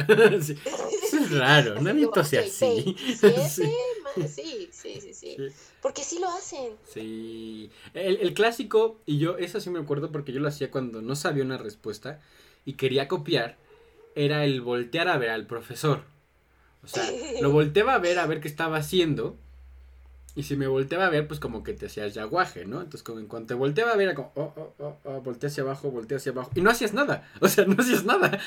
[0.41, 0.57] Sí.
[0.65, 2.95] Eso es raro, como, tose ok, así.
[2.97, 5.13] sí, sí, sí.
[5.13, 5.37] Sí.
[5.81, 6.73] Porque sí lo hacen.
[6.85, 7.69] Sí.
[7.93, 11.15] El, el clásico, y yo, eso sí me acuerdo porque yo lo hacía cuando no
[11.15, 12.21] sabía una respuesta
[12.65, 13.57] y quería copiar,
[14.15, 16.03] era el voltear a ver al profesor.
[16.83, 17.03] O sea,
[17.41, 19.37] lo volteaba a ver a ver qué estaba haciendo.
[20.35, 22.77] Y si me volteaba a ver, pues como que te hacías yaguaje, ¿no?
[22.77, 25.47] Entonces, como en cuanto te volteaba a ver, era como, oh, oh, oh, oh, volteé
[25.47, 26.49] hacia abajo, volteé hacia abajo.
[26.55, 27.29] Y no hacías nada.
[27.39, 28.39] O sea, no hacías nada.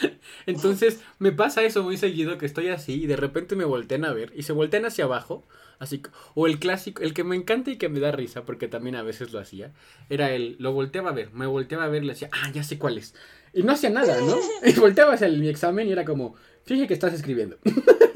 [0.46, 4.12] Entonces, me pasa eso muy seguido que estoy así y de repente me voltean a
[4.12, 5.44] ver y se voltean hacia abajo.
[5.79, 6.03] Así,
[6.35, 9.03] o el clásico, el que me encanta y que me da risa, porque también a
[9.03, 9.72] veces lo hacía,
[10.09, 12.62] era el, lo volteaba a ver, me volteaba a ver y le decía, ah, ya
[12.64, 13.14] sé cuál es.
[13.53, 14.37] Y no hacía nada, ¿no?
[14.66, 17.59] Y volteaba hacia el- mi examen y era como, fíjate que estás escribiendo.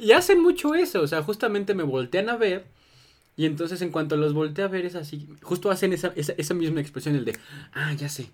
[0.00, 2.66] y hacen mucho eso, o sea, justamente me voltean a ver
[3.36, 6.54] y entonces en cuanto los volteé a ver es así, justo hacen esa, esa, esa
[6.54, 7.38] misma expresión, el de,
[7.72, 8.30] ah, ya sé.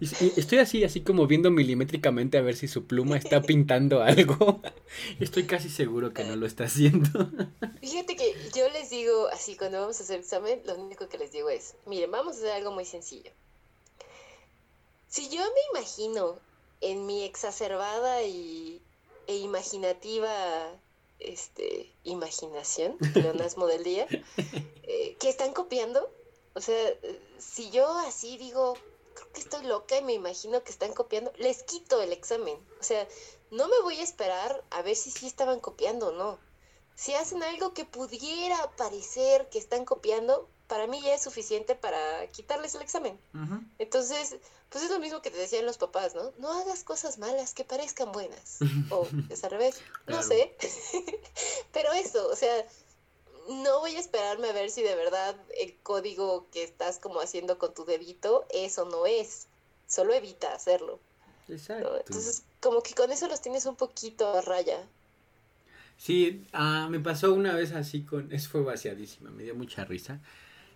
[0.00, 4.02] Y, y estoy así, así como viendo milimétricamente a ver si su pluma está pintando
[4.02, 4.60] algo.
[5.20, 7.30] Estoy casi seguro que no lo está haciendo.
[7.80, 11.32] Fíjate que yo les digo, así cuando vamos a hacer examen, lo único que les
[11.32, 13.30] digo es, miren, vamos a hacer algo muy sencillo.
[15.08, 16.38] Si yo me imagino
[16.80, 18.80] en mi exacerbada y,
[19.26, 20.70] e imaginativa
[21.18, 24.06] este, imaginación, pleonasmo del día,
[24.82, 26.10] eh, que están copiando,
[26.54, 26.94] o sea,
[27.38, 28.74] si yo así digo,
[29.14, 32.56] creo que estoy loca y me imagino que están copiando, les quito el examen.
[32.80, 33.06] O sea,
[33.50, 36.38] no me voy a esperar a ver si sí estaban copiando o no.
[36.94, 42.26] Si hacen algo que pudiera parecer que están copiando, para mí ya es suficiente para
[42.28, 43.18] quitarles el examen.
[43.78, 44.36] Entonces,
[44.70, 46.32] pues es lo mismo que te decían los papás, ¿no?
[46.38, 48.58] No hagas cosas malas que parezcan buenas.
[48.90, 50.56] O es al revés, no sé.
[51.72, 52.66] Pero eso, o sea,
[53.48, 57.58] no voy a esperarme a ver si de verdad el código que estás como haciendo
[57.58, 59.46] con tu dedito, eso no es.
[59.86, 60.98] Solo evita hacerlo.
[61.48, 61.54] ¿no?
[61.54, 61.96] Exacto.
[61.98, 64.84] Entonces, como que con eso los tienes un poquito a raya.
[65.96, 68.32] Sí, ah, me pasó una vez así con...
[68.32, 70.20] Eso fue vaciadísima, me dio mucha risa.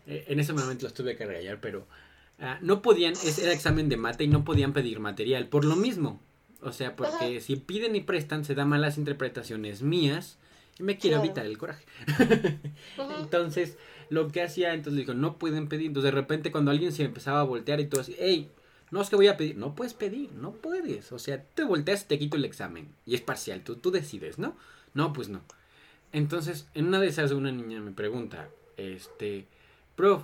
[0.07, 1.87] Eh, en ese momento los tuve que regañar, pero
[2.41, 6.21] ah, no podían, era examen de mate y no podían pedir material, por lo mismo.
[6.63, 10.37] O sea, porque si piden y prestan, se da malas interpretaciones mías
[10.79, 11.25] y me quiero Claro.
[11.27, 11.85] evitar el coraje.
[13.21, 13.77] Entonces,
[14.09, 15.87] lo que hacía, entonces le digo, no pueden pedir.
[15.89, 18.51] Entonces, de repente, cuando alguien se empezaba a voltear y todo así, hey,
[18.91, 19.57] no es que voy a pedir.
[19.57, 21.13] No puedes pedir, no puedes.
[21.13, 22.89] O sea, te volteas y te quito el examen.
[23.07, 24.57] Y es parcial, tú, tú decides, ¿no?
[24.95, 25.43] No, pues no.
[26.13, 29.47] Entonces, en una de esas, una niña me pregunta, este,
[30.01, 30.23] prof,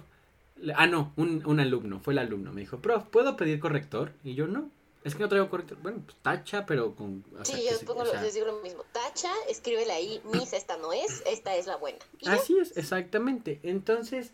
[0.75, 2.53] Ah, no, un, un alumno, fue el alumno.
[2.53, 4.13] Me dijo, prof, ¿puedo pedir corrector?
[4.25, 4.71] Y yo, no,
[5.05, 5.79] es que no traigo corrector.
[5.83, 7.25] Bueno, pues tacha, pero con.
[7.43, 8.83] sí, yo pongo, o les digo lo mismo.
[8.93, 11.99] Tacha, escríbele ahí, misa, esta no es, esta es la buena.
[12.27, 13.61] Así es, exactamente.
[13.63, 14.33] Entonces,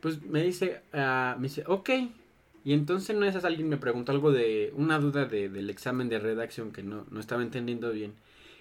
[0.00, 1.90] pues me dice, uh, me dice, ok.
[2.62, 6.18] Y entonces no es alguien me preguntó algo de una duda de, del examen de
[6.18, 8.14] redacción que no, no estaba entendiendo bien.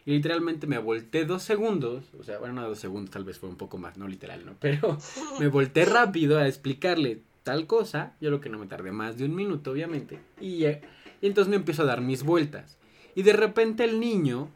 [0.10, 3.48] Y literalmente me volteé dos segundos, o sea, bueno, no dos segundos, tal vez fue
[3.48, 4.56] un poco más, no literal, ¿no?
[4.60, 4.98] Pero
[5.40, 9.26] me volteé rápido a explicarle tal cosa, yo lo que no me tardé más de
[9.26, 10.18] un minuto, obviamente.
[10.42, 10.80] Y y
[11.22, 12.80] entonces me empiezo a dar mis vueltas.
[13.14, 14.50] Y de repente el niño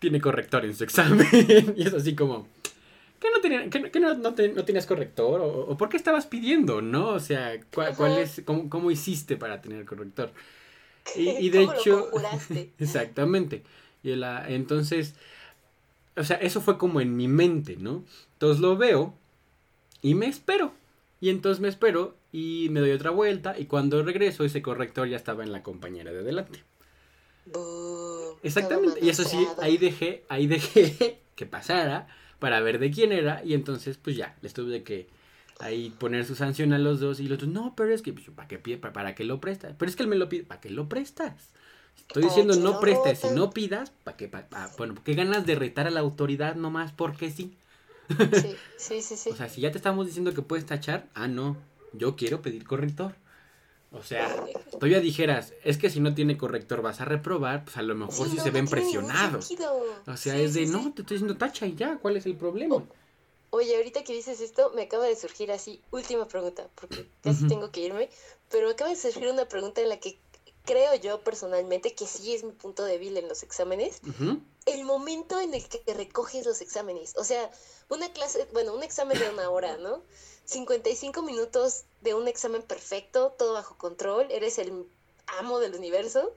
[0.00, 1.24] tiene corrector en su examen.
[1.76, 2.48] y es así como,
[3.20, 5.40] ¿qué no, tenía, que, no, no, tienes corrector?
[5.40, 6.82] O, por qué estabas pidiendo?
[6.82, 7.10] ¿No?
[7.10, 10.32] O sea, ¿cuál, es, cómo, hiciste para tener corrector?
[11.16, 12.08] Y, de hecho,
[12.78, 13.62] exactamente.
[14.04, 15.14] Y la, entonces,
[16.16, 18.04] o sea, eso fue como en mi mente, ¿no?
[18.34, 19.14] Entonces lo veo
[20.02, 20.72] y me espero.
[21.20, 25.16] Y entonces me espero y me doy otra vuelta y cuando regreso ese corrector ya
[25.16, 26.62] estaba en la compañera de adelante.
[28.42, 29.00] Exactamente.
[29.02, 33.54] Y eso sí, ahí dejé, ahí dejé que pasara para ver de quién era y
[33.54, 35.08] entonces pues ya, les tuve que
[35.60, 38.28] ahí poner su sanción a los dos y los otros, no, pero es que, pues,
[38.30, 39.74] ¿para qué, para, para qué lo prestas?
[39.78, 41.53] Pero es que él me lo pide, ¿para qué lo prestas?
[41.96, 44.30] Estoy diciendo no prestes, si no pidas, ¿para qué?
[44.78, 47.56] bueno, ¿qué ganas de retar a la autoridad nomás porque sí?
[48.76, 51.56] Sí, sí, sí, O sea, si ya te estamos diciendo que puedes tachar, ah, no,
[51.92, 53.14] yo quiero pedir corrector.
[53.92, 57.82] O sea, todavía dijeras, es que si no tiene corrector vas a reprobar, pues a
[57.82, 59.50] lo mejor sí, se ven presionados.
[60.06, 62.82] O sea, es de, no, te estoy diciendo tacha y ya, ¿cuál es el problema?
[63.54, 67.70] oye, ahorita que dices esto, me acaba de surgir así, última pregunta, porque casi tengo
[67.70, 68.10] que irme,
[68.50, 70.18] pero me acaba de surgir una pregunta en la que
[70.64, 74.00] creo yo personalmente que sí es mi punto débil en los exámenes,
[74.66, 77.14] el momento en el que recoges los exámenes.
[77.16, 77.50] O sea,
[77.88, 80.02] una clase, bueno, un examen de una hora, ¿no?
[80.46, 84.86] 55 minutos de un examen perfecto, todo bajo control, eres el
[85.38, 86.32] amo del universo.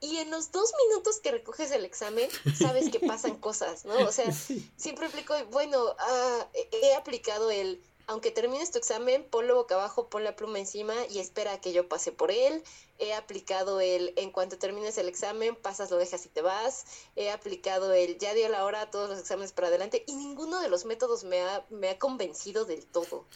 [0.00, 3.96] Y en los dos minutos que recoges el examen, sabes que pasan cosas, ¿no?
[4.00, 4.30] O sea,
[4.76, 10.24] siempre explico, bueno, ah, he aplicado el aunque termines tu examen, ponlo boca abajo, pon
[10.24, 12.62] la pluma encima y espera a que yo pase por él.
[12.98, 16.84] He aplicado el en cuanto termines el examen, pasas, lo dejas y te vas.
[17.16, 20.68] He aplicado el ya dio la hora, todos los exámenes para adelante y ninguno de
[20.68, 23.26] los métodos me ha, me ha convencido del todo.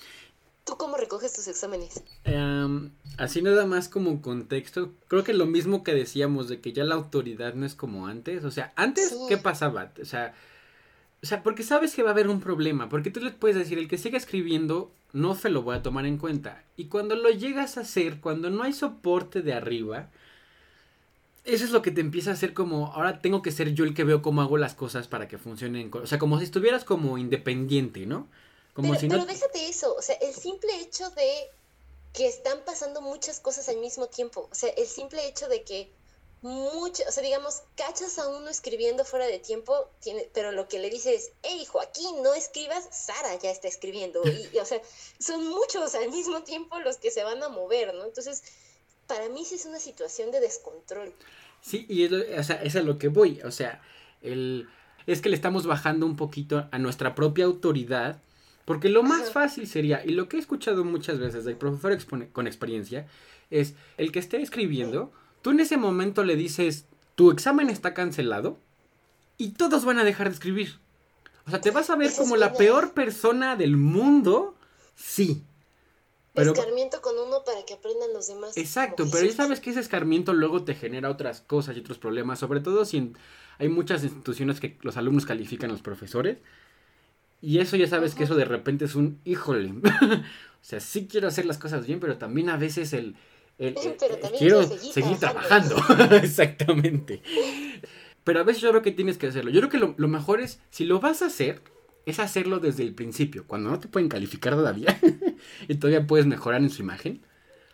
[0.64, 2.02] ¿Tú cómo recoges tus exámenes?
[2.24, 6.84] Em, así nada más como contexto, creo que lo mismo que decíamos de que ya
[6.84, 8.44] la autoridad no es como antes.
[8.44, 9.94] O sea, antes, ¿qué pasaba?
[9.98, 10.34] O sea,
[11.22, 13.78] o sea, porque sabes que va a haber un problema, porque tú le puedes decir,
[13.78, 16.62] el que siga escribiendo, no se lo voy a tomar en cuenta.
[16.76, 20.10] Y cuando lo llegas a hacer, cuando no hay soporte de arriba,
[21.44, 23.94] eso es lo que te empieza a hacer como, ahora tengo que ser yo el
[23.94, 25.90] que veo cómo hago las cosas para que funcionen.
[25.92, 28.28] O sea, como si estuvieras como independiente, ¿no?
[28.74, 31.48] Como pero, si pero déjate eso, o sea, el simple hecho de
[32.12, 35.90] que están pasando muchas cosas al mismo tiempo, o sea, el simple hecho de que
[36.42, 40.78] mucho, o sea, digamos, cachas a uno escribiendo fuera de tiempo, tiene, pero lo que
[40.78, 44.22] le dices es, hey Joaquín, no escribas, Sara ya está escribiendo.
[44.24, 44.80] Y, o sea,
[45.18, 48.04] son muchos al mismo tiempo los que se van a mover, ¿no?
[48.04, 48.42] Entonces,
[49.06, 51.12] para mí sí es una situación de descontrol.
[51.60, 53.82] Sí, y es, o sea, es a lo que voy, o sea,
[54.22, 54.68] el,
[55.06, 58.20] es que le estamos bajando un poquito a nuestra propia autoridad,
[58.64, 61.98] porque lo más fácil sería, y lo que he escuchado muchas veces del profesor
[62.32, 63.08] con experiencia,
[63.50, 65.10] es el que esté escribiendo
[65.42, 68.58] Tú en ese momento le dices, tu examen está cancelado
[69.36, 70.78] y todos van a dejar de escribir.
[71.46, 74.54] O sea, te vas a ver como la peor persona del mundo,
[74.94, 75.42] sí.
[76.34, 78.56] Pero, escarmiento con uno para que aprendan los demás.
[78.56, 82.38] Exacto, pero ya sabes que ese escarmiento luego te genera otras cosas y otros problemas,
[82.38, 83.12] sobre todo si
[83.58, 86.38] hay muchas instituciones que los alumnos califican a los profesores.
[87.40, 89.72] Y eso ya sabes que eso de repente es un híjole.
[89.82, 90.22] o
[90.60, 93.16] sea, sí quiero hacer las cosas bien, pero también a veces el,
[94.38, 95.76] quiero seguir, trabajando.
[96.22, 97.22] Exactamente.
[98.24, 99.50] Pero a veces yo creo que tienes que hacerlo.
[99.50, 101.60] Yo creo que lo, mejor es, si lo vas a hacer,
[102.06, 104.98] es hacerlo desde el principio, cuando no te pueden calificar todavía
[105.68, 107.22] y todavía puedes mejorar en su imagen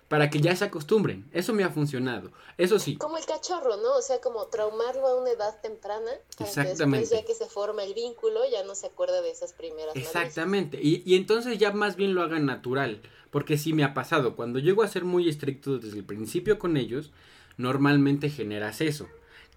[0.09, 1.29] para que ya se acostumbren.
[1.33, 2.31] Eso me ha funcionado.
[2.59, 2.97] Eso sí.
[2.97, 3.97] Como el cachorro, ¿no?
[3.97, 6.11] O sea, como traumarlo a una edad temprana.
[6.39, 7.09] Exactamente.
[7.09, 9.97] Que ya que se forma el vínculo, ya no se acuerda de esas primeras.
[9.97, 10.79] Exactamente.
[10.81, 13.01] Y, y, entonces ya más bien lo hagan natural.
[13.31, 14.37] Porque sí me ha pasado.
[14.37, 17.11] Cuando llego a ser muy estricto desde el principio con ellos,
[17.57, 19.09] normalmente generas eso.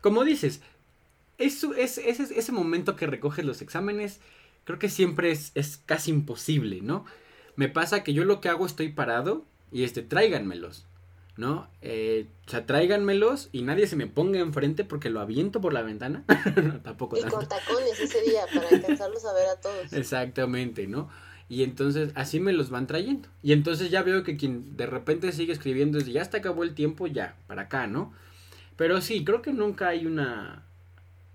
[0.01, 0.62] Como dices,
[1.38, 4.19] eso, es, ese, ese momento que recoges los exámenes,
[4.63, 7.05] creo que siempre es, es casi imposible, ¿no?
[7.55, 10.86] Me pasa que yo lo que hago estoy parado y este, tráiganmelos,
[11.36, 11.67] ¿no?
[11.82, 15.82] Eh, o sea, tráiganmelos y nadie se me ponga enfrente porque lo aviento por la
[15.82, 16.23] ventana.
[16.84, 19.93] tampoco y con tacones ese día para alcanzarlos a ver a todos.
[19.93, 21.10] Exactamente, ¿no?
[21.49, 23.30] Y entonces así me los van trayendo.
[23.41, 26.73] Y entonces ya veo que quien de repente sigue escribiendo es ya hasta acabó el
[26.73, 28.13] tiempo, ya, para acá, ¿no?
[28.75, 30.63] Pero sí, creo que nunca hay una.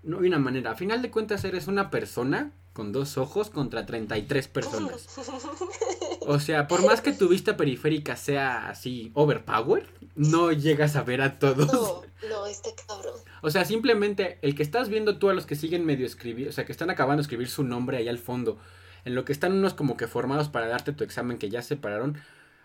[0.03, 0.71] No hay una manera.
[0.71, 5.07] A final de cuentas, eres una persona con dos ojos contra 33 personas.
[6.27, 11.21] O sea, por más que tu vista periférica sea así overpowered, no llegas a ver
[11.21, 11.71] a todos.
[11.71, 13.15] No, no, este cabrón.
[13.41, 16.51] O sea, simplemente el que estás viendo tú a los que siguen medio escribir, o
[16.51, 18.57] sea, que están acabando de escribir su nombre ahí al fondo,
[19.05, 22.17] en lo que están unos como que formados para darte tu examen que ya separaron.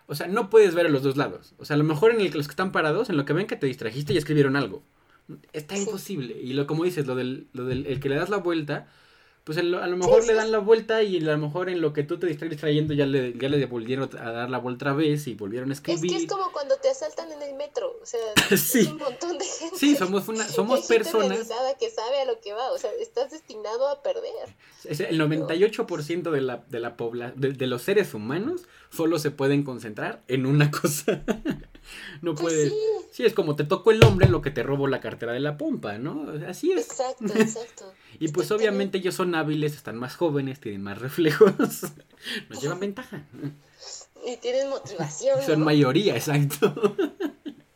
[0.07, 1.53] O sea, no puedes ver a los dos lados.
[1.59, 3.33] O sea, a lo mejor en el que los que están parados, en lo que
[3.33, 4.81] ven que te distrajiste y escribieron algo.
[5.53, 5.81] Está Sí.
[5.83, 6.35] imposible.
[6.41, 8.87] Y lo como dices, lo del, lo del el que le das la vuelta,
[9.49, 11.91] pues el- a lo mejor le dan la vuelta y a lo mejor en lo
[11.91, 14.93] que tú te estás distrayendo ya le, ya le volvieron a dar la vuelta otra
[14.93, 16.17] vez y volvieron a Es que escribir.
[16.17, 17.97] es como cuando te asaltan en el metro.
[17.99, 18.19] O sea,
[18.55, 18.81] Sí.
[18.81, 19.75] es un montón de gente.
[19.75, 21.49] Sí, somos una, somos personas.
[21.79, 22.71] que sabe a lo que va.
[22.71, 24.55] O sea, estás destinado a perder.
[24.83, 29.31] Es el 98% de la, de la pobla, de, de los seres humanos solo se
[29.31, 31.23] pueden concentrar en una cosa.
[32.21, 32.69] no Pues puedes.
[32.71, 32.79] sí.
[33.11, 35.39] Sí, es como te tocó el hombre en lo que te robo la cartera de
[35.39, 36.27] la pompa, ¿no?
[36.47, 36.85] Así es.
[36.87, 37.93] Exacto, exacto.
[38.19, 41.51] Y pues obviamente ellos son hábiles, están más jóvenes, tienen más reflejos.
[42.49, 43.23] Nos llevan ventaja.
[44.25, 45.41] Y tienen motivación.
[45.41, 45.65] Son ¿no?
[45.65, 46.95] mayoría, exacto.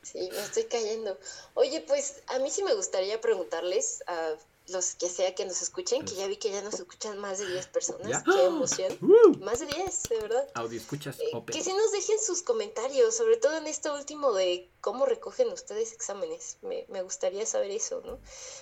[0.01, 1.17] Sí, me estoy cayendo.
[1.55, 4.35] Oye, pues a mí sí me gustaría preguntarles a
[4.67, 7.47] los que sea que nos escuchen, que ya vi que ya nos escuchan más de
[7.47, 8.07] 10 personas.
[8.07, 8.23] ¿Ya?
[8.23, 8.97] Qué emoción.
[9.23, 10.47] Uh, Más de 10, de verdad.
[10.53, 14.69] audio escuchas Eh, que sí nos dejen sus comentarios, sobre todo en esto último de
[14.81, 16.57] cómo recogen ustedes exámenes.
[16.61, 18.19] Me, me gustaría saber eso, ¿no?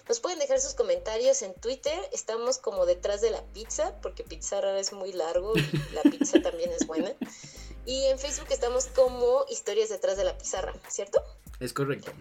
[0.08, 1.98] Nos pueden dejar sus comentarios en Twitter.
[2.12, 5.62] Estamos como detrás de la pizza, porque pizza rara es muy largo y
[5.94, 7.16] la pizza también es buena.
[7.86, 11.24] Y en Facebook estamos como historias detrás de la pizarra, ¿cierto?
[11.60, 12.12] Es correcto.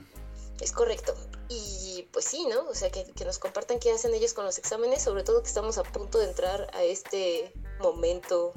[0.61, 1.14] Es correcto.
[1.49, 2.68] Y pues sí, ¿no?
[2.68, 5.49] O sea, que, que nos compartan qué hacen ellos con los exámenes, sobre todo que
[5.49, 8.53] estamos a punto de entrar a este momento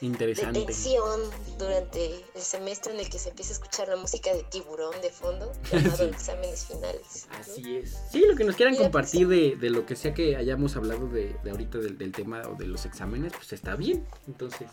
[0.00, 0.62] de Interesante.
[0.64, 1.20] tensión
[1.58, 5.10] durante el semestre en el que se empieza a escuchar la música de tiburón de
[5.10, 6.04] fondo, llamado Sí.
[6.04, 7.26] exámenes finales.
[7.30, 7.36] ¿no?
[7.38, 7.96] Así es.
[8.12, 11.34] Sí, lo que nos quieran compartir de, de lo que sea que hayamos hablado de,
[11.42, 14.06] de ahorita del, del tema o de los exámenes, pues está bien.
[14.28, 14.68] Entonces,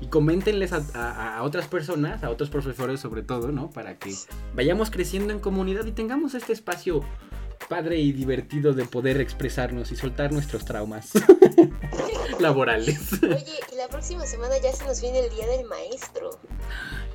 [0.00, 3.70] y coméntenles a, a- a otras personas, a otros profesores sobre todo, ¿no?
[3.70, 4.14] Para que
[4.54, 7.02] vayamos creciendo en comunidad y tengamos este espacio
[7.68, 11.10] padre y divertido de poder expresarnos y soltar nuestros traumas
[12.40, 13.12] laborales.
[13.22, 16.30] Oye, y la próxima semana ya se nos viene el Día del Maestro.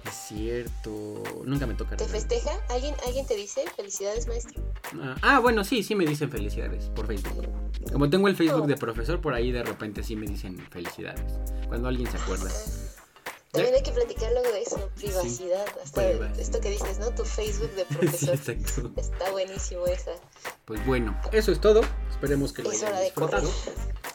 [0.05, 1.23] Es cierto.
[1.45, 1.95] Nunca me toca.
[1.95, 2.51] ¿Te festeja?
[2.69, 4.61] ¿Alguien, ¿Alguien te dice felicidades, maestro?
[5.01, 7.47] Ah, Ah, bueno, sí, sí me dicen felicidades por Facebook.
[7.91, 8.67] Como tengo el Facebook Oh.
[8.67, 11.23] de profesor, por ahí de repente sí me dicen felicidades.
[11.67, 12.49] Cuando alguien se acuerda.
[13.51, 15.65] También hay que platicar luego de eso, privacidad.
[15.83, 16.39] Hasta privacidad.
[16.39, 17.09] esto que dices, ¿no?
[17.11, 18.35] Tu Facebook de Sí, profesor.
[18.35, 18.91] exacto.
[18.97, 20.11] Está buenísimo esa.
[20.65, 21.81] Pues bueno, eso es todo.
[22.09, 23.51] Esperemos que lo Es hayan hora de disfrutado.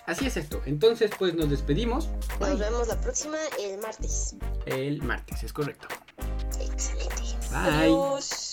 [0.06, 0.62] Así es esto.
[0.66, 2.08] Entonces, pues nos despedimos.
[2.40, 4.36] Nos vemos la próxima el martes.
[4.64, 5.88] El martes, es correcto.
[6.60, 7.22] Excelente.
[7.50, 7.58] Bye.
[7.84, 8.45] Adiós.